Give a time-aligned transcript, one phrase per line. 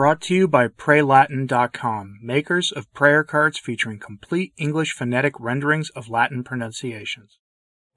[0.00, 6.08] Brought to you by PrayLatin.com, makers of prayer cards featuring complete English phonetic renderings of
[6.08, 7.38] Latin pronunciations.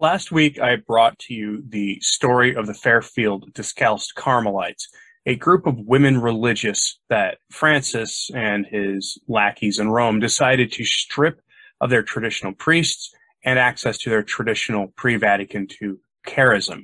[0.02, 4.90] Last week, I brought to you the story of the Fairfield Discalced Carmelites,
[5.26, 11.40] a group of women religious that Francis and his lackeys in Rome decided to strip
[11.80, 13.14] of their traditional priests
[13.46, 15.94] and access to their traditional pre-Vatican II
[16.28, 16.84] charism.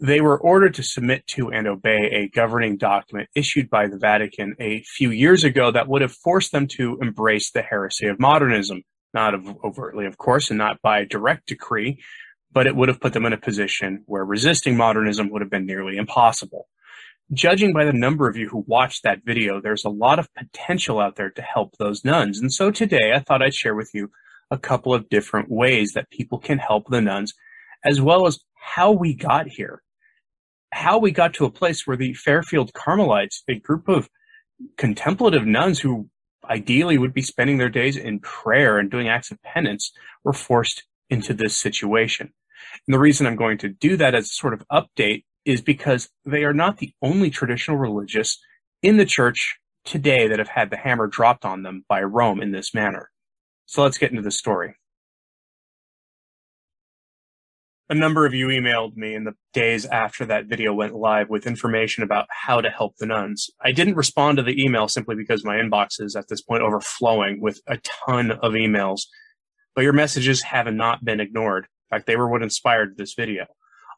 [0.00, 4.54] They were ordered to submit to and obey a governing document issued by the Vatican
[4.60, 8.82] a few years ago that would have forced them to embrace the heresy of modernism,
[9.14, 9.32] not
[9.64, 11.98] overtly, of course, and not by direct decree,
[12.52, 15.64] but it would have put them in a position where resisting modernism would have been
[15.64, 16.68] nearly impossible.
[17.32, 21.00] Judging by the number of you who watched that video, there's a lot of potential
[21.00, 22.38] out there to help those nuns.
[22.38, 24.10] And so today I thought I'd share with you
[24.50, 27.32] a couple of different ways that people can help the nuns,
[27.82, 29.82] as well as how we got here
[30.72, 34.08] how we got to a place where the Fairfield Carmelites, a group of
[34.76, 36.08] contemplative nuns who
[36.44, 39.92] ideally would be spending their days in prayer and doing acts of penance,
[40.24, 42.32] were forced into this situation.
[42.86, 46.08] And the reason I'm going to do that as a sort of update is because
[46.24, 48.38] they are not the only traditional religious
[48.82, 52.50] in the church today that have had the hammer dropped on them by Rome in
[52.50, 53.10] this manner.
[53.66, 54.74] So let's get into the story.
[57.88, 61.46] A number of you emailed me in the days after that video went live with
[61.46, 63.48] information about how to help the nuns.
[63.60, 67.40] I didn't respond to the email simply because my inbox is at this point overflowing
[67.40, 69.02] with a ton of emails,
[69.74, 71.64] but your messages have not been ignored.
[71.90, 73.46] In fact, they were what inspired this video.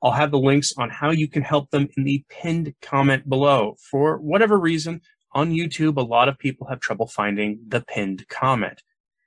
[0.02, 3.76] I'll have the links on how you can help them in the pinned comment below.
[3.90, 5.00] For whatever reason,
[5.32, 8.82] on YouTube, a lot of people have trouble finding the pinned comment.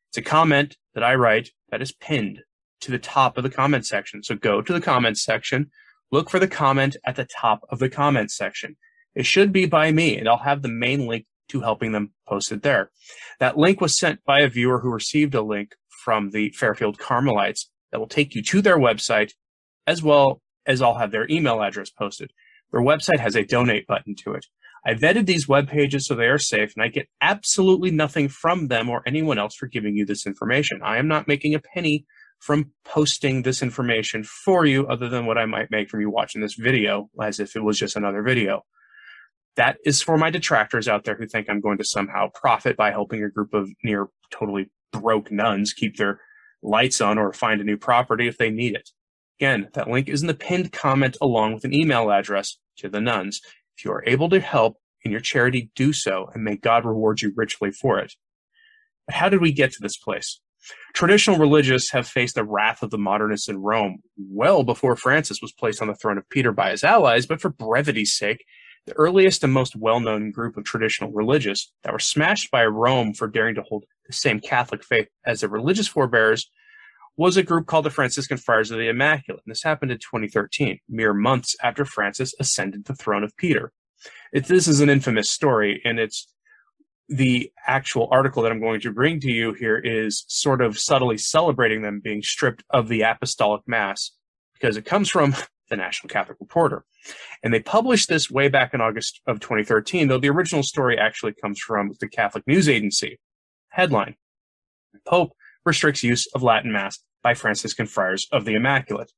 [0.09, 2.44] It's a comment that I write that is pinned
[2.82, 4.24] to the top of the comment section.
[4.24, 5.72] So go to the comments section,
[6.12, 8.76] look for the comment at the top of the comment section.
[9.16, 12.62] It should be by me, and I'll have the main link to helping them posted
[12.62, 12.92] there.
[13.40, 17.69] That link was sent by a viewer who received a link from the Fairfield Carmelites
[17.92, 19.34] that will take you to their website,
[19.86, 22.31] as well as I'll have their email address posted.
[22.72, 24.46] Their website has a donate button to it.
[24.86, 28.68] I vetted these web pages so they are safe, and I get absolutely nothing from
[28.68, 30.81] them or anyone else for giving you this information.
[30.84, 32.06] I am not making a penny
[32.41, 36.41] from posting this information for you other than what I might make from you watching
[36.41, 38.63] this video as if it was just another video.
[39.57, 42.90] That is for my detractors out there who think I'm going to somehow profit by
[42.90, 46.19] helping a group of near totally broke nuns keep their
[46.63, 48.90] lights on or find a new property if they need it.
[49.40, 53.01] Again, that link is in the pinned comment along with an email address to the
[53.01, 53.40] nuns.
[53.78, 57.22] If you are able to help in your charity, do so, and may God reward
[57.22, 58.13] you richly for it.
[59.06, 60.40] But how did we get to this place?
[60.94, 65.52] Traditional religious have faced the wrath of the modernists in Rome well before Francis was
[65.52, 68.46] placed on the throne of Peter by his allies, but for brevity's sake,
[68.86, 73.14] the earliest and most well known group of traditional religious that were smashed by Rome
[73.14, 76.50] for daring to hold the same Catholic faith as their religious forebears
[77.18, 79.42] was a group called the Franciscan Friars of the Immaculate.
[79.46, 83.72] And this happened in 2013, mere months after Francis ascended the throne of Peter.
[84.34, 86.28] It, this is an infamous story, and it's
[87.12, 91.18] the actual article that I'm going to bring to you here is sort of subtly
[91.18, 94.12] celebrating them being stripped of the apostolic mass
[94.54, 95.36] because it comes from
[95.70, 96.86] the National Catholic Reporter.
[97.44, 101.34] And they published this way back in August of 2013, though the original story actually
[101.34, 103.20] comes from the Catholic News Agency.
[103.70, 104.16] Headline
[105.06, 105.34] Pope
[105.66, 109.12] restricts use of Latin Mass by Franciscan Friars of the Immaculate.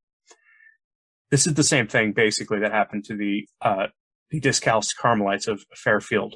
[1.30, 3.88] This is the same thing, basically, that happened to the uh,
[4.30, 6.36] the Discalced Carmelites of Fairfield.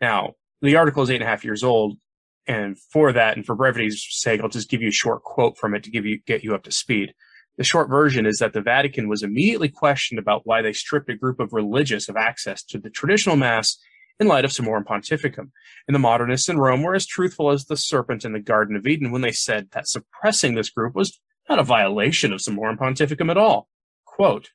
[0.00, 1.98] Now, the article is eight and a half years old.
[2.46, 5.74] And for that, and for brevity's sake, I'll just give you a short quote from
[5.74, 7.14] it to give you, get you up to speed.
[7.56, 11.16] The short version is that the Vatican was immediately questioned about why they stripped a
[11.16, 13.78] group of religious of access to the traditional mass
[14.18, 15.50] in light of Summorum Pontificum.
[15.86, 18.86] And the modernists in Rome were as truthful as the serpent in the Garden of
[18.86, 23.30] Eden when they said that suppressing this group was not a violation of Summorum Pontificum
[23.30, 23.68] at all.
[24.04, 24.50] Quote,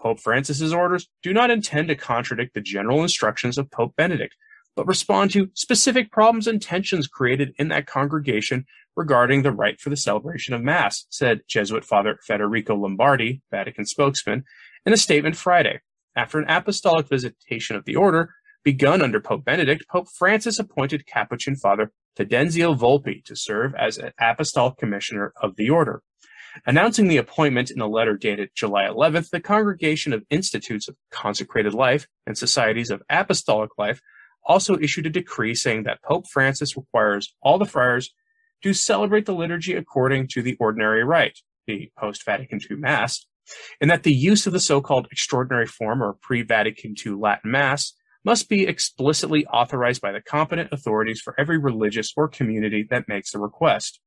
[0.00, 4.36] Pope Francis's orders do not intend to contradict the general instructions of Pope Benedict,
[4.76, 8.64] but respond to specific problems and tensions created in that congregation
[8.96, 14.44] regarding the right for the celebration of Mass, said Jesuit Father Federico Lombardi, Vatican spokesman,
[14.84, 15.80] in a statement Friday.
[16.14, 18.34] After an apostolic visitation of the order,
[18.64, 24.12] begun under Pope Benedict, Pope Francis appointed Capuchin Father Fidenzio Volpi to serve as an
[24.20, 26.02] apostolic commissioner of the order.
[26.66, 31.72] Announcing the appointment in a letter dated July 11th, the Congregation of Institutes of Consecrated
[31.72, 34.02] Life and Societies of Apostolic Life
[34.44, 38.12] also issued a decree saying that Pope Francis requires all the friars
[38.62, 43.26] to celebrate the liturgy according to the ordinary rite, the post Vatican II Mass,
[43.80, 47.50] and that the use of the so called extraordinary form or pre Vatican II Latin
[47.50, 47.94] Mass
[48.24, 53.32] must be explicitly authorized by the competent authorities for every religious or community that makes
[53.32, 54.00] the request.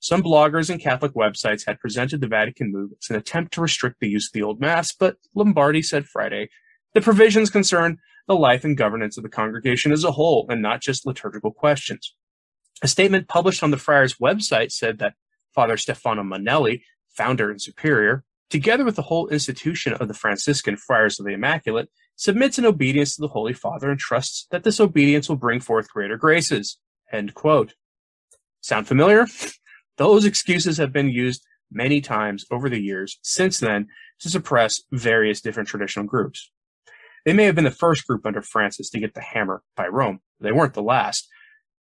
[0.00, 3.96] Some bloggers and Catholic websites had presented the Vatican move as an attempt to restrict
[4.00, 6.50] the use of the Old Mass, but Lombardi said Friday
[6.94, 7.98] the provisions concern
[8.28, 12.14] the life and governance of the congregation as a whole and not just liturgical questions.
[12.82, 15.14] A statement published on the Friars website said that
[15.54, 21.18] Father Stefano Manelli, founder and superior, together with the whole institution of the Franciscan Friars
[21.18, 25.28] of the Immaculate, submits in obedience to the Holy Father and trusts that this obedience
[25.28, 26.78] will bring forth greater graces.
[27.10, 27.74] End quote.
[28.60, 29.26] Sound familiar?
[29.96, 33.88] Those excuses have been used many times over the years since then
[34.20, 36.50] to suppress various different traditional groups.
[37.24, 40.20] They may have been the first group under Francis to get the hammer by Rome.
[40.40, 41.28] They weren't the last.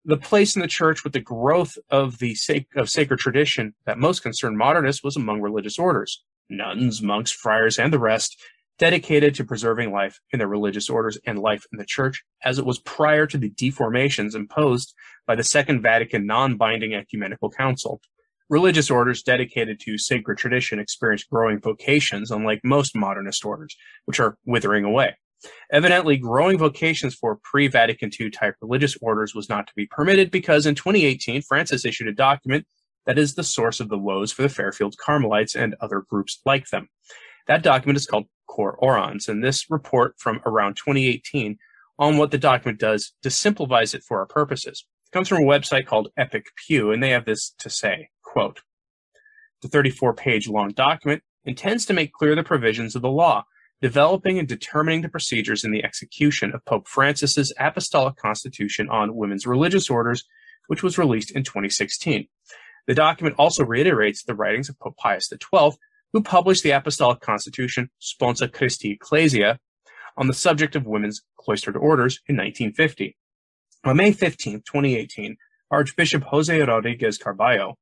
[0.05, 3.99] The place in the church with the growth of the sac- of sacred tradition that
[3.99, 8.37] most concerned modernists was among religious orders, nuns, monks, friars, and the rest,
[8.79, 12.67] dedicated to preserving life in their religious orders and life in the church, as it
[12.67, 14.95] was prior to the deformations imposed
[15.27, 18.01] by the Second Vatican non-binding ecumenical council.
[18.51, 24.37] Religious orders dedicated to sacred tradition experienced growing vocations, unlike most modernist orders, which are
[24.45, 25.17] withering away.
[25.73, 30.31] Evidently, growing vocations for pre Vatican II type religious orders was not to be permitted
[30.31, 32.67] because in 2018, Francis issued a document
[33.07, 36.69] that is the source of the woes for the Fairfield Carmelites and other groups like
[36.69, 36.89] them.
[37.47, 41.59] That document is called Cor Orans, and this report from around 2018
[41.99, 44.87] on what the document does to simplifies it for our purposes.
[45.07, 48.63] It comes from a website called Epic Pew, and they have this to say, quote,
[49.63, 53.45] the 34 page long document intends to make clear the provisions of the law
[53.81, 59.47] developing and determining the procedures in the execution of Pope Francis's Apostolic Constitution on Women's
[59.47, 60.25] Religious Orders,
[60.67, 62.27] which was released in 2016.
[62.89, 65.79] The document also reiterates the writings of Pope Pius XII,
[66.13, 69.61] who published the Apostolic Constitution Sponsa Christi Ecclesia
[70.17, 73.17] on the subject of women's cloistered orders in 1950.
[73.85, 75.37] On May 15, 2018,
[75.71, 77.75] Archbishop Jose Rodriguez Carballo,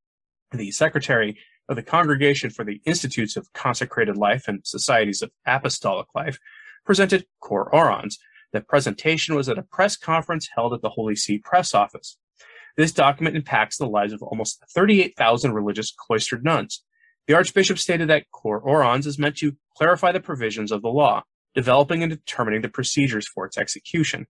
[0.53, 1.39] the secretary
[1.69, 6.39] of the Congregation for the Institutes of Consecrated Life and Societies of Apostolic Life,
[6.85, 8.19] presented Cor Orans.
[8.53, 12.19] The presentation was at a press conference held at the Holy See press office.
[12.77, 16.83] This document impacts the lives of almost 38,000 religious cloistered nuns.
[17.27, 21.23] The Archbishop stated that Cor Orans is meant to clarify the provisions of the law,
[21.55, 24.27] developing and determining the procedures for its execution.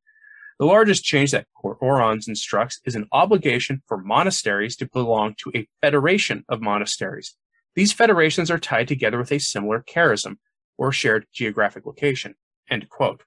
[0.58, 5.52] The largest change that Cor Orans instructs is an obligation for monasteries to belong to
[5.54, 7.34] a federation of monasteries.
[7.74, 10.36] These federations are tied together with a similar charism
[10.76, 12.34] or shared geographic location.
[12.70, 13.22] End quote.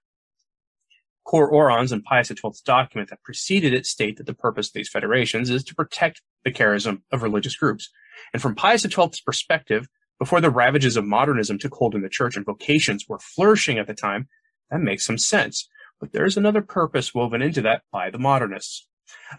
[1.26, 4.90] Cor Orans and Pius XII's document that preceded it state that the purpose of these
[4.90, 7.90] federations is to protect the charism of religious groups.
[8.32, 9.88] And from Pius XII's perspective,
[10.20, 13.88] before the ravages of modernism took hold in the church and vocations were flourishing at
[13.88, 14.28] the time,
[14.70, 15.68] that makes some sense
[16.00, 18.88] but there's another purpose woven into that by the modernists.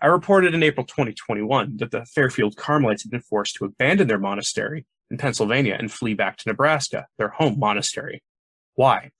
[0.00, 4.18] I reported in April 2021 that the Fairfield Carmelites had been forced to abandon their
[4.18, 8.22] monastery in Pennsylvania and flee back to Nebraska, their home monastery.
[8.74, 9.10] Why?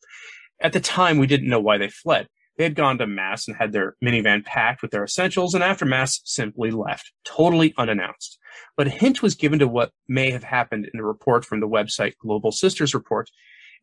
[0.60, 2.28] At the time, we didn't know why they fled.
[2.56, 5.84] They had gone to Mass and had their minivan packed with their essentials, and after
[5.84, 8.38] Mass simply left, totally unannounced.
[8.76, 11.68] But a hint was given to what may have happened in a report from the
[11.68, 13.30] website Global Sisters Report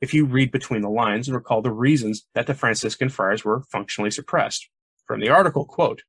[0.01, 3.63] if you read between the lines and recall the reasons that the Franciscan friars were
[3.71, 4.69] functionally suppressed.
[5.05, 6.03] From the article, quote,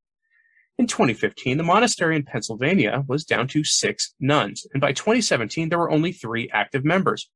[0.77, 5.79] in 2015, the monastery in Pennsylvania was down to six nuns, and by 2017, there
[5.79, 7.31] were only three active members.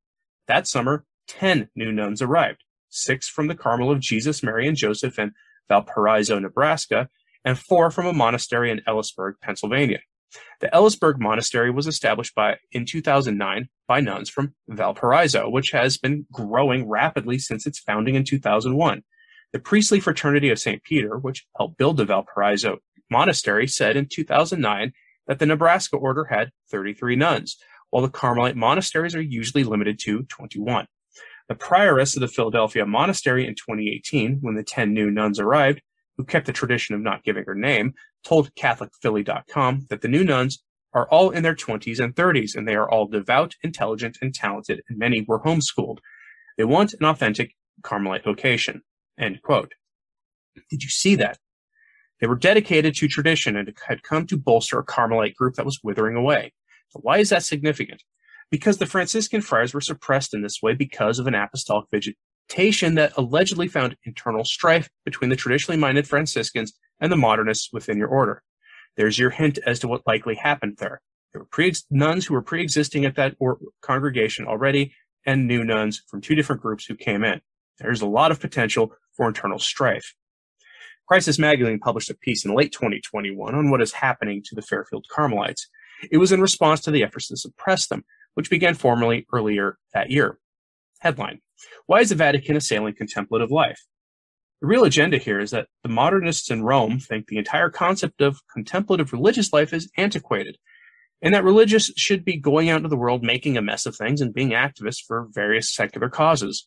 [0.49, 5.19] That summer, 10 new nuns arrived, six from the Carmel of Jesus, Mary, and Joseph
[5.21, 5.33] in
[5.69, 7.09] Valparaiso, Nebraska,
[7.45, 10.01] and four from a monastery in Elysburg, Pennsylvania.
[10.61, 16.27] The Elysburg Monastery was established by in 2009 by nuns from Valparaiso, which has been
[16.33, 19.03] growing rapidly since its founding in 2001.
[19.53, 20.83] The priestly fraternity of St.
[20.83, 22.79] Peter, which helped build the Valparaiso
[23.11, 24.93] Monastery, said in 2009
[25.27, 27.57] that the Nebraska order had 33 nuns,
[27.91, 30.87] while the Carmelite monasteries are usually limited to 21.
[31.49, 35.81] The prioress of the Philadelphia Monastery in 2018, when the 10 new nuns arrived,
[36.19, 37.95] who kept the tradition of not giving her name,
[38.25, 42.75] told CatholicPhilly.com that the new nuns are all in their 20s and 30s, and they
[42.75, 45.99] are all devout, intelligent, and talented, and many were homeschooled.
[46.57, 48.83] They want an authentic Carmelite vocation.
[49.19, 49.75] End quote.
[50.71, 51.39] Did you see that?
[52.21, 55.81] They were dedicated to tradition and had come to bolster a Carmelite group that was
[55.85, 56.53] withering away.
[56.89, 58.03] So why is that significant?
[58.51, 61.89] Because the Franciscan friars were suppressed in this way because of an apostolic
[62.49, 68.09] that allegedly found internal strife between the traditionally minded Franciscans and the modernists within your
[68.09, 68.43] order.
[68.97, 71.01] There's your hint as to what likely happened there.
[71.33, 74.95] There were pre- nuns who were pre-existing at that or- congregation already,
[75.27, 77.41] and new nuns from two different groups who came in.
[77.79, 80.15] There's a lot of potential for internal strife.
[81.07, 85.07] Crisis Magazine published a piece in late 2021 on what is happening to the Fairfield
[85.11, 85.69] Carmelites.
[86.11, 90.11] It was in response to the efforts to suppress them, which began formally earlier that
[90.11, 90.39] year.
[91.01, 91.41] Headline
[91.87, 93.81] Why is the Vatican assailing contemplative life?
[94.61, 98.41] The real agenda here is that the modernists in Rome think the entire concept of
[98.53, 100.59] contemplative religious life is antiquated,
[101.23, 104.21] and that religious should be going out into the world making a mess of things
[104.21, 106.67] and being activists for various secular causes.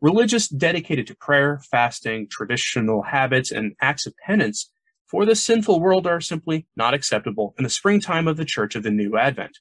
[0.00, 4.70] Religious dedicated to prayer, fasting, traditional habits, and acts of penance
[5.06, 8.82] for the sinful world are simply not acceptable in the springtime of the Church of
[8.82, 9.58] the New Advent.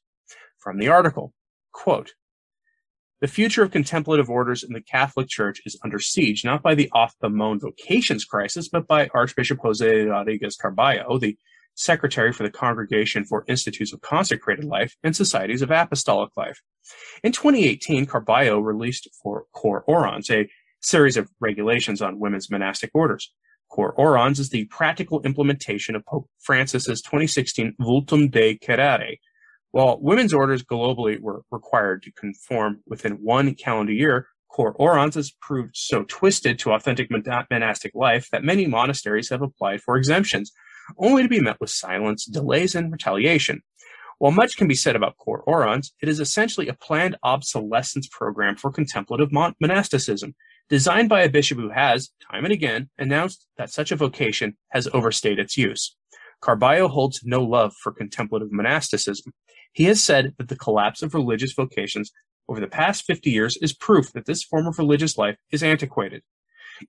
[0.60, 1.34] From the article,
[1.72, 2.13] quote,
[3.22, 6.89] the future of contemplative orders in the Catholic Church is under siege, not by the
[6.93, 11.38] off the moan vocations crisis, but by Archbishop Jose Rodriguez Carballo, the
[11.75, 16.62] secretary for the Congregation for Institutes of Consecrated Life and Societies of Apostolic Life.
[17.24, 20.50] In 2018, Carballo released for Cor Orans a
[20.81, 23.34] series of regulations on women's monastic orders.
[23.69, 29.17] Cor Orans is the practical implementation of Pope Francis's 2016 Vultum Dei Quaerere.
[29.75, 35.34] While women's orders globally were required to conform within one calendar year, Cor Orans has
[35.41, 40.53] proved so twisted to authentic monastic life that many monasteries have applied for exemptions,
[40.98, 43.63] only to be met with silence, delays, and retaliation.
[44.17, 48.55] While much can be said about Cor Orans, it is essentially a planned obsolescence program
[48.55, 50.36] for contemplative mon- monasticism,
[50.70, 54.88] designed by a bishop who has, time and again, announced that such a vocation has
[54.94, 55.98] overstayed its use.
[56.41, 59.34] Carballo holds no love for contemplative monasticism.
[59.75, 62.13] He has said that the collapse of religious vocations
[62.48, 66.24] over the past 50 years is proof that this form of religious life is antiquated.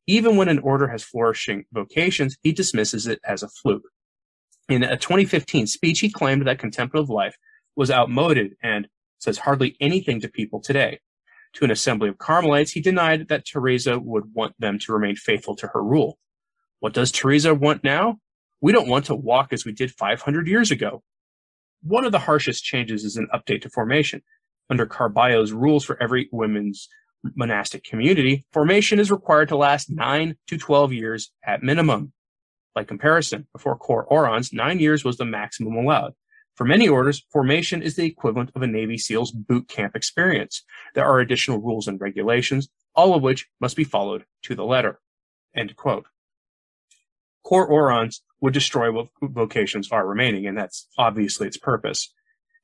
[0.07, 3.83] Even when an order has flourishing vocations, he dismisses it as a fluke.
[4.69, 7.37] In a 2015 speech, he claimed that contemplative life
[7.75, 8.87] was outmoded and
[9.19, 11.00] says hardly anything to people today.
[11.55, 15.57] To an assembly of Carmelites, he denied that Teresa would want them to remain faithful
[15.57, 16.19] to her rule.
[16.78, 18.21] What does Teresa want now?
[18.61, 21.02] We don't want to walk as we did 500 years ago.
[21.83, 24.23] One of the harshest changes is an update to formation.
[24.68, 26.88] Under Carballo's rules for every women's
[27.35, 32.12] monastic community, formation is required to last 9 to 12 years at minimum.
[32.76, 36.12] By comparison, before Cor Orans, nine years was the maximum allowed.
[36.56, 40.62] For many orders, formation is the equivalent of a Navy SEALs boot camp experience.
[40.95, 45.00] There are additional rules and regulations, all of which must be followed to the letter.
[45.54, 46.04] End quote.
[47.42, 52.12] Cor Orans would destroy what vocations are remaining, and that's obviously its purpose.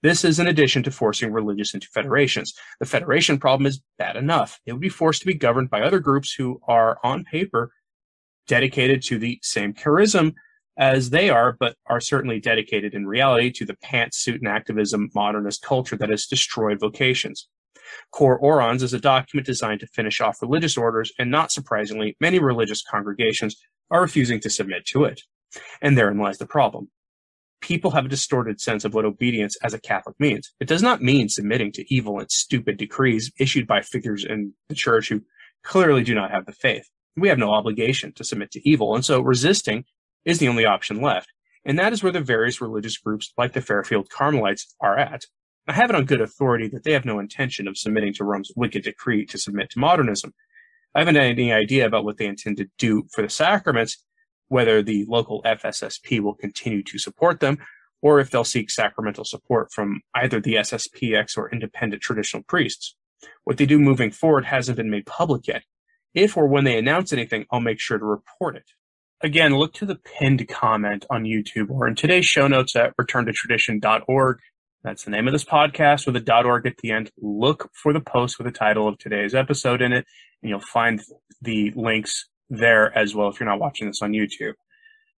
[0.03, 2.55] This is in addition to forcing religious into federations.
[2.81, 4.61] The federation problem is bad enough.
[4.67, 7.73] It would be forced to be governed by other groups who are, on paper,
[8.49, 10.35] dedicated to the same charism
[10.77, 15.63] as they are, but are certainly dedicated in reality to the pantsuit and activism modernist
[15.63, 17.49] culture that has destroyed vocations.
[18.11, 22.39] Cor Orans is a document designed to finish off religious orders, and not surprisingly, many
[22.39, 23.57] religious congregations
[23.91, 25.23] are refusing to submit to it.
[25.81, 26.89] And therein lies the problem
[27.63, 30.53] people have a distorted sense of what obedience as a Catholic means.
[30.61, 34.75] It does not mean submitting to evil and stupid decrees issued by figures in the
[34.75, 35.23] church who
[35.63, 36.91] clearly do not have the faith.
[37.17, 39.85] We have no obligation to submit to evil, and so resisting
[40.25, 41.29] is the only option left.
[41.65, 45.25] And that is where the various religious groups like the Fairfield Carmelites are at.
[45.69, 48.51] I have it on good authority that they have no intention of submitting to Rome's
[48.57, 50.35] wicked decree to submit to modernism.
[50.95, 54.05] I haven't any idea about what they intend to do for the sacraments,
[54.53, 57.57] whether the local FSSP will continue to support them
[58.03, 62.95] or if they'll seek sacramental support from either the SSPX or independent traditional priests.
[63.45, 65.63] What they do moving forward hasn't been made public yet.
[66.13, 68.73] If or when they announce anything, I'll make sure to report it.
[69.23, 74.39] Again, look to the pinned comment on YouTube or in today's show notes at returntotradition.org.
[74.85, 77.11] That's the name of this podcast with a .org at the end.
[77.17, 80.05] Look for the post with the title of today's episode in it,
[80.43, 81.01] and you'll find
[81.41, 84.55] the links there as well if you're not watching this on YouTube.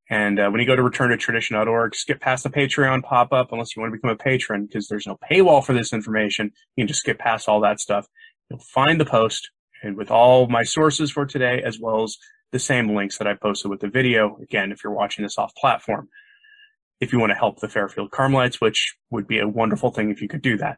[0.10, 3.82] And uh, when you go to returntotradition.org, skip past the Patreon pop up unless you
[3.82, 6.52] want to become a patron because there's no paywall for this information.
[6.76, 8.08] You can just skip past all that stuff.
[8.50, 9.50] You'll find the post
[9.82, 12.18] and with all my sources for today, as well as
[12.52, 14.38] the same links that I posted with the video.
[14.42, 16.10] Again, if you're watching this off platform,
[17.02, 20.22] if you want to help the Fairfield Carmelites, which would be a wonderful thing if
[20.22, 20.78] you could do that.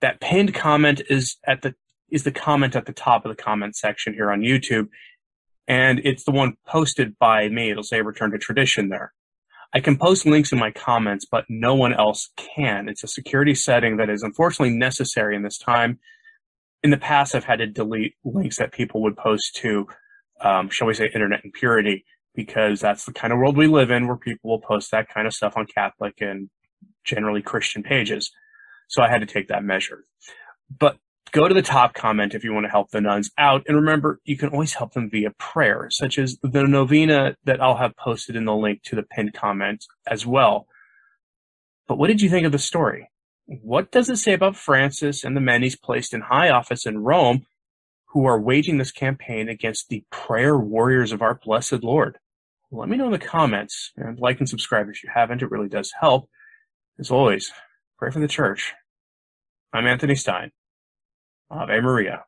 [0.00, 1.74] That pinned comment is at the
[2.10, 4.88] is the comment at the top of the comment section here on YouTube
[5.72, 7.70] and it's the one posted by me.
[7.70, 9.14] It'll say return to tradition there.
[9.72, 12.90] I can post links in my comments, but no one else can.
[12.90, 15.98] It's a security setting that is unfortunately necessary in this time.
[16.82, 19.86] In the past, I've had to delete links that people would post to,
[20.42, 24.06] um, shall we say, internet impurity, because that's the kind of world we live in
[24.06, 26.50] where people will post that kind of stuff on Catholic and
[27.02, 28.30] generally Christian pages.
[28.88, 30.04] So I had to take that measure.
[30.78, 30.98] But
[31.30, 33.62] go to the top comment if you want to help the nuns out.
[33.66, 37.76] And remember, you can always help them via prayer, such as the novena that I'll
[37.76, 40.66] have posted in the link to the pinned comment as well.
[41.88, 43.10] But what did you think of the story?
[43.46, 47.02] What does it say about Francis and the men he's placed in high office in
[47.02, 47.46] Rome
[48.06, 52.18] who are waging this campaign against the prayer warriors of our blessed Lord?
[52.70, 55.42] Let me know in the comments and like and subscribe if you haven't.
[55.42, 56.30] It really does help.
[56.98, 57.52] As always,
[57.98, 58.72] pray for the church.
[59.74, 60.52] I'm Anthony Stine.
[61.52, 62.24] Ave Maria.